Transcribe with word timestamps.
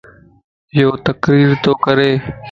ايو 0.75 0.89
تقرير 1.07 1.49
تو 1.63 1.71
ڪري 1.83 2.11